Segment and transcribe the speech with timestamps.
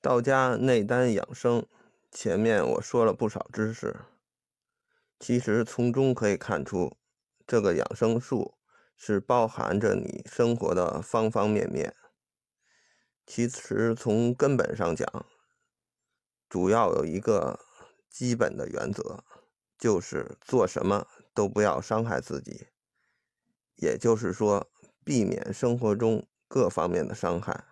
[0.00, 1.66] 道家内丹养生，
[2.12, 3.96] 前面我说了不少知识，
[5.18, 6.96] 其实从中可以看出，
[7.46, 8.54] 这个养生术
[8.96, 11.94] 是包含着你生活的方方面面。
[13.26, 15.26] 其实从根本上讲，
[16.48, 17.58] 主要有一个
[18.08, 19.24] 基本的原则，
[19.76, 22.68] 就是做什么都不要伤害自己，
[23.74, 24.70] 也就是说，
[25.04, 27.67] 避免生活中各方面的伤害。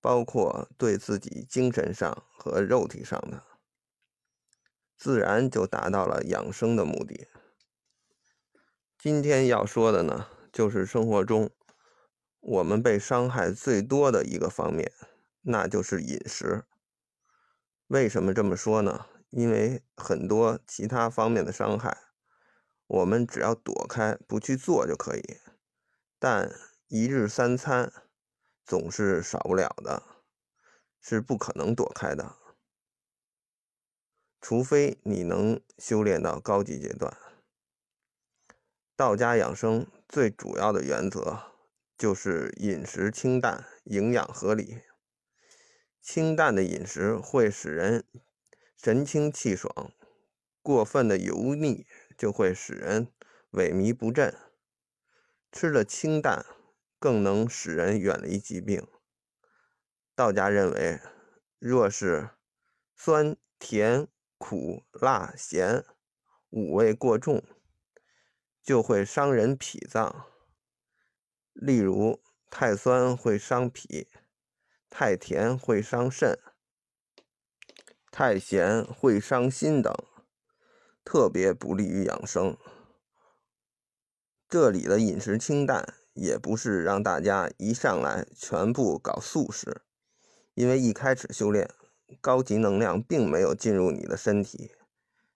[0.00, 3.42] 包括对自己精神上和肉体上的，
[4.96, 7.28] 自然就达到了养生的目的。
[8.98, 11.50] 今天要说的呢，就是生活中
[12.40, 14.92] 我们被伤害最多的一个方面，
[15.42, 16.64] 那就是饮食。
[17.86, 19.06] 为什么这么说呢？
[19.30, 21.96] 因为很多其他方面的伤害，
[22.86, 25.36] 我们只要躲开不去做就可以，
[26.18, 26.50] 但
[26.88, 27.92] 一日三餐。
[28.70, 30.00] 总是少不了的，
[31.00, 32.36] 是不可能躲开的，
[34.40, 37.12] 除非你能修炼到高级阶段。
[38.94, 41.40] 道家养生最主要的原则
[41.98, 44.82] 就是饮食清淡，营养合理。
[46.00, 48.04] 清淡的饮食会使人
[48.76, 49.92] 神清气爽，
[50.62, 53.12] 过分的油腻就会使人
[53.50, 54.32] 萎靡不振。
[55.50, 56.46] 吃了清淡。
[57.00, 58.86] 更能使人远离疾病。
[60.14, 61.00] 道家认为，
[61.58, 62.28] 若是
[62.94, 64.06] 酸、甜、
[64.36, 65.82] 苦、辣、咸
[66.50, 67.42] 五味过重，
[68.62, 70.26] 就会伤人脾脏。
[71.54, 74.08] 例如，太酸会伤脾，
[74.90, 76.38] 太甜会伤肾，
[78.12, 79.94] 太咸会伤心等，
[81.02, 82.58] 特别不利于养生。
[84.46, 85.99] 这里的饮食清淡。
[86.12, 89.82] 也不是让大家一上来全部搞素食，
[90.54, 91.70] 因为一开始修炼，
[92.20, 94.72] 高级能量并没有进入你的身体，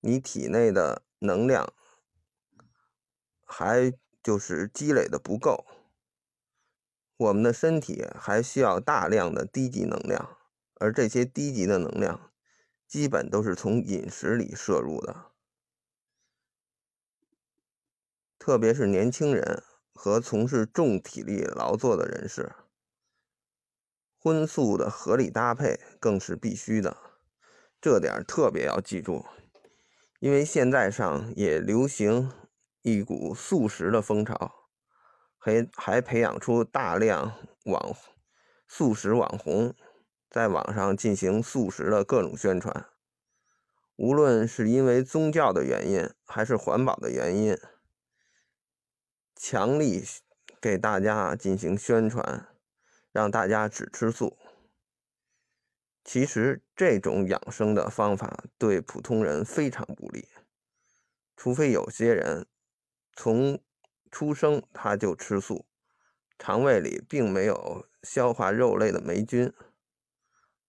[0.00, 1.72] 你体内的能量
[3.44, 5.66] 还就是积累的不够，
[7.16, 10.38] 我们的身体还需要大量的低级能量，
[10.76, 12.32] 而这些低级的能量
[12.86, 15.32] 基本都是从饮食里摄入的，
[18.38, 19.62] 特别是年轻人。
[20.02, 22.54] 和从事重体力劳作的人士，
[24.16, 26.96] 荤素的合理搭配更是必须的，
[27.82, 29.26] 这点特别要记住。
[30.18, 32.32] 因为现在上也流行
[32.80, 34.70] 一股素食的风潮，
[35.36, 37.34] 还还培养出大量
[37.66, 37.94] 网
[38.66, 39.74] 素食网红，
[40.30, 42.86] 在网上进行素食的各种宣传。
[43.96, 47.54] 无论是因为宗教的原因，还是环保的原因。
[49.42, 50.04] 强力
[50.60, 52.46] 给大家进行宣传，
[53.10, 54.36] 让大家只吃素。
[56.04, 60.28] 其实这种养生的方法对普通人非常不利，
[61.38, 62.46] 除非有些人
[63.14, 63.58] 从
[64.10, 65.64] 出生他就吃素，
[66.38, 69.50] 肠胃里并没有消化肉类的霉菌。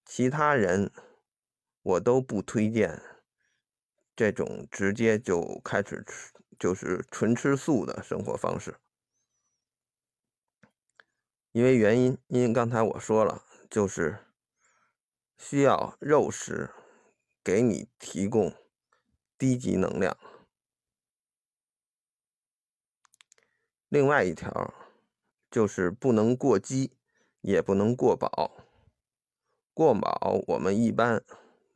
[0.05, 0.89] 其他人
[1.81, 3.01] 我都不推荐
[4.15, 6.31] 这种直接就开始吃。
[6.61, 8.75] 就是纯吃素的生活方式，
[11.53, 14.19] 因为原因，因为刚才我说了，就是
[15.39, 16.69] 需要肉食
[17.43, 18.53] 给你提供
[19.39, 20.15] 低级能量。
[23.89, 24.71] 另外一条
[25.49, 26.91] 就是不能过饥，
[27.41, 28.63] 也不能过饱。
[29.73, 31.23] 过饱我们一般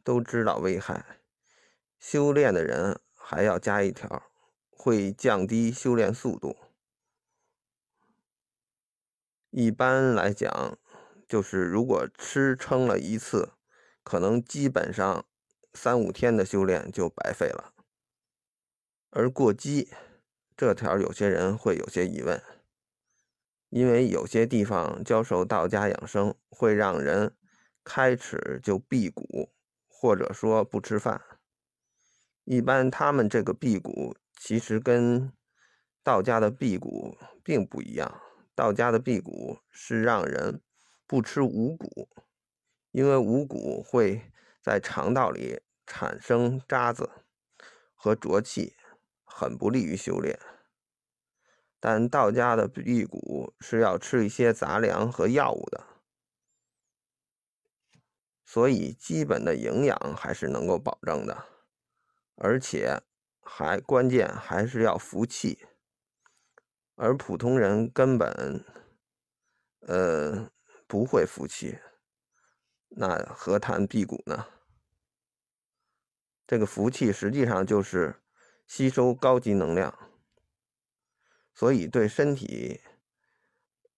[0.04, 1.18] 都知道危害，
[1.98, 4.32] 修炼的人还要加一条。
[4.78, 6.58] 会降低修炼速度。
[9.50, 10.78] 一般来讲，
[11.28, 13.54] 就是如果吃撑了一次，
[14.04, 15.26] 可能基本上
[15.74, 17.74] 三五天的修炼就白费了。
[19.10, 19.90] 而过激
[20.56, 22.44] 这条，有些人会有些疑问，
[23.70, 27.36] 因为有些地方教授道家养生，会让人
[27.84, 29.54] 开始就辟谷，
[29.88, 31.22] 或者说不吃饭。
[32.44, 34.16] 一般他们这个辟谷。
[34.48, 35.34] 其实跟
[36.04, 38.22] 道家的辟谷并不一样，
[38.54, 40.62] 道家的辟谷是让人
[41.08, 42.08] 不吃五谷，
[42.92, 44.32] 因为五谷会
[44.62, 47.10] 在肠道里产生渣子
[47.96, 48.76] 和浊气，
[49.24, 50.40] 很不利于修炼。
[51.80, 55.84] 但道家的辟谷是要吃一些杂粮和药物的，
[58.44, 61.46] 所以基本的营养还是能够保证的，
[62.36, 63.02] 而且。
[63.48, 65.68] 还关键还是要服气，
[66.96, 68.66] 而普通人根本，
[69.82, 70.52] 呃，
[70.88, 71.78] 不会服气，
[72.90, 74.48] 那何谈辟谷呢？
[76.48, 78.22] 这个福气实际上就是
[78.66, 79.96] 吸收高级能量，
[81.54, 82.82] 所以对身体，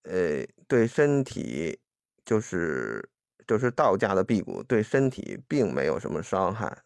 [0.02, 1.80] 呃，对身体
[2.22, 3.10] 就是
[3.46, 6.84] 就是道家的辟谷，对身体并没有什么伤害，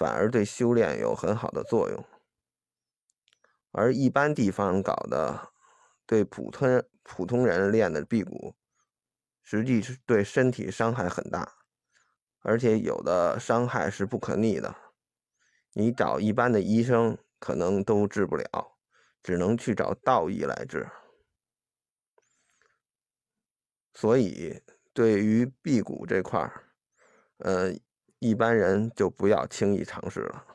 [0.00, 2.02] 反而对修炼有很好的作用。
[3.70, 5.52] 而一般地方搞的，
[6.06, 8.54] 对普通普通人练的辟谷，
[9.42, 11.52] 实际是对身体伤害很大，
[12.40, 14.74] 而且有的伤害是不可逆的。
[15.74, 18.78] 你找一般的医生可能都治不了，
[19.22, 20.88] 只能去找道医来治。
[23.92, 24.62] 所以，
[24.94, 26.64] 对于辟谷这块儿，
[27.36, 27.70] 呃，
[28.20, 30.46] 一般人就不要轻易尝试了。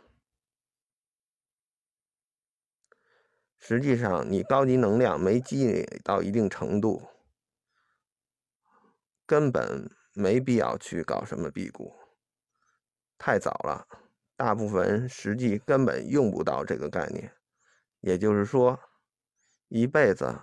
[3.58, 7.02] 实际上，你高级能量没积累到一定程度，
[9.26, 11.96] 根本没必要去搞什么辟谷，
[13.18, 13.88] 太早了。
[14.36, 17.34] 大部分人实际根本用不到这个概念，
[18.02, 18.80] 也就是说，
[19.70, 20.42] 一辈子，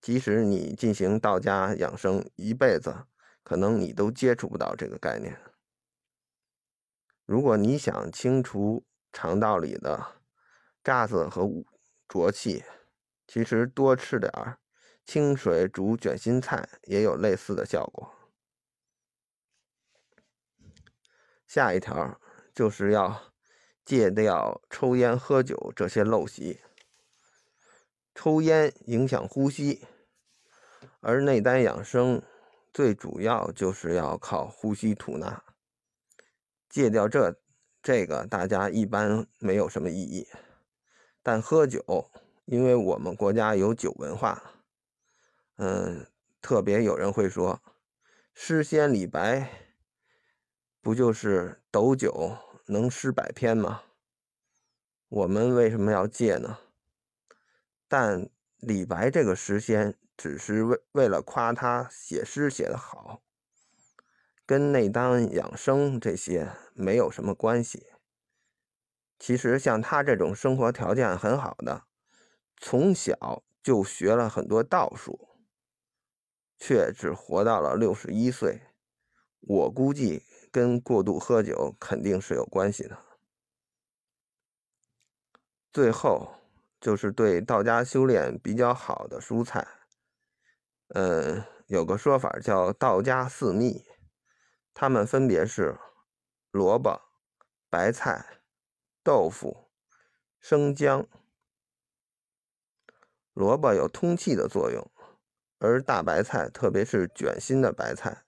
[0.00, 3.06] 即使你进行道家养生一辈子，
[3.42, 5.49] 可能你都接触不到这个概念。
[7.30, 10.04] 如果你想清除肠道里的
[10.82, 11.48] 渣子和
[12.08, 12.64] 浊气，
[13.28, 14.58] 其实多吃点儿
[15.06, 18.12] 清水煮卷心菜也有类似的效果。
[21.46, 22.20] 下一条。
[22.52, 23.32] 就是要
[23.84, 26.60] 戒掉抽烟、喝酒这些陋习。
[28.14, 29.86] 抽烟影响呼吸，
[31.00, 32.20] 而内丹养生
[32.74, 35.42] 最主要就是要靠呼吸吐纳。
[36.70, 37.38] 戒掉这
[37.82, 40.26] 这个，大家一般没有什么异议。
[41.22, 42.10] 但喝酒，
[42.46, 44.42] 因为我们国家有酒文化，
[45.56, 46.06] 嗯，
[46.40, 47.60] 特别有人会说，
[48.32, 49.66] 诗仙李白。
[50.82, 52.34] 不就是斗酒
[52.64, 53.82] 能诗百篇吗？
[55.08, 56.56] 我们为什么要戒呢？
[57.86, 63.20] 但李白这个诗仙只是为为了夸他写诗写得好，
[64.50, 67.86] 跟内丹养生这些没有什么关系。
[69.16, 71.84] 其实像他这种生活条件很好的，
[72.56, 75.28] 从小就学了很多道术，
[76.58, 78.62] 却只活到了六十一岁，
[79.42, 80.24] 我估计。
[80.50, 82.98] 跟过度喝酒肯定是有关系的。
[85.72, 86.28] 最后
[86.80, 89.64] 就是对道家修炼比较好的蔬菜，
[90.88, 93.84] 嗯，有个说法叫道家四秘，
[94.80, 95.78] 它们分别是
[96.52, 97.02] 萝卜、
[97.68, 98.40] 白菜、
[99.02, 99.68] 豆腐、
[100.38, 101.06] 生姜。
[103.34, 104.90] 萝卜有通气的作用，
[105.58, 108.24] 而大白菜，特别是卷心的白菜。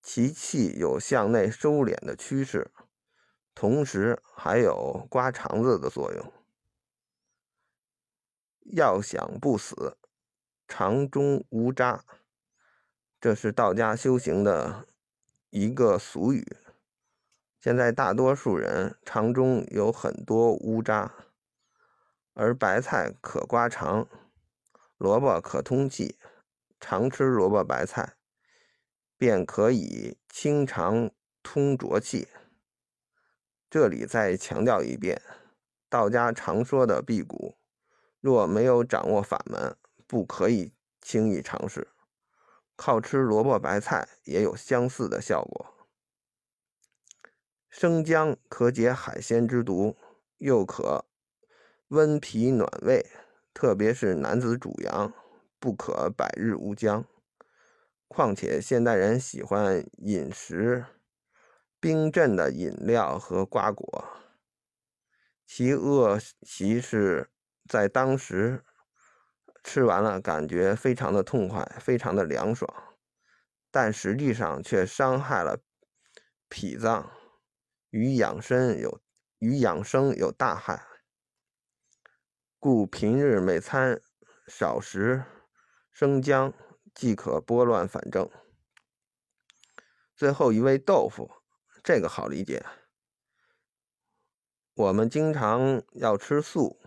[0.00, 2.70] 其气有向内收敛的趋势，
[3.54, 6.32] 同时还有刮肠子的作用。
[8.72, 9.98] 要想不死，
[10.66, 12.02] 肠中无渣，
[13.20, 14.86] 这是道家修行的
[15.50, 16.56] 一个俗语。
[17.60, 21.14] 现在大多数人肠中有很多乌渣，
[22.32, 24.08] 而白菜可刮肠，
[24.96, 26.18] 萝卜可通气，
[26.80, 28.16] 常吃萝卜白菜。
[29.18, 31.10] 便可以清肠
[31.42, 32.28] 通浊气。
[33.68, 35.20] 这里再强调一遍，
[35.90, 37.58] 道家常说的辟谷，
[38.20, 39.76] 若没有掌握法门，
[40.06, 41.88] 不可以轻易尝试。
[42.82, 45.86] 靠吃萝卜白菜也有相似的效果。
[47.68, 49.98] 生姜可解海鲜之毒，
[50.38, 51.04] 又可
[51.88, 53.04] 温脾暖胃，
[53.52, 55.12] 特别是男子主阳，
[55.58, 57.04] 不可百日无姜。
[58.08, 60.86] 况且现代人喜欢饮食
[61.78, 64.08] 冰镇的饮料和瓜果，
[65.46, 67.28] 其恶习是
[67.68, 68.64] 在当时
[69.62, 72.68] 吃完了感觉非常的痛快，非常的凉爽，
[73.70, 75.60] 但实际上却伤害了
[76.48, 77.10] 脾脏，
[77.90, 79.00] 与养生有
[79.38, 80.86] 与养生有大害。
[82.58, 84.00] 故平日每餐
[84.46, 85.24] 少食
[85.92, 86.52] 生姜。
[86.92, 88.28] 即可拨乱反正。
[90.16, 91.30] 最后一味豆腐，
[91.84, 92.66] 这个好理解。
[94.74, 96.79] 我们经常要吃素，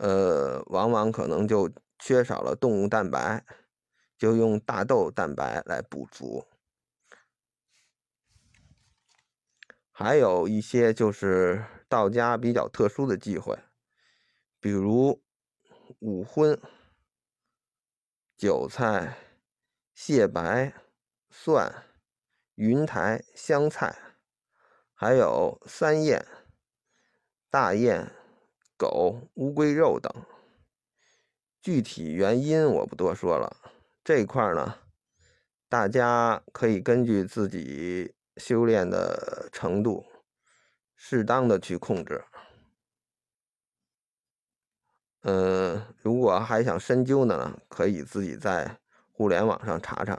[0.00, 3.44] 呃，往往可能就缺少了动物蛋白，
[4.16, 6.46] 就用大豆蛋白来补足。
[9.92, 13.58] 还有一些就是道家比较特殊的忌讳，
[14.58, 15.22] 比如
[15.98, 16.58] 五荤。
[18.38, 19.18] 韭菜、
[19.92, 20.72] 蟹白、
[21.28, 21.84] 蒜、
[22.54, 23.94] 云台、香菜，
[24.94, 26.26] 还有三燕、
[27.50, 28.10] 大雁、
[28.80, 30.10] 狗、乌龟肉等。
[31.60, 33.54] 具体原因我不多说了，
[34.02, 34.76] 这一块呢，
[35.68, 40.06] 大家可以根据自己修炼的程度，
[40.96, 42.24] 适当的去控制。
[45.24, 48.78] 嗯，如果还想深究的呢，可以自己在
[49.12, 50.18] 互联网上查查。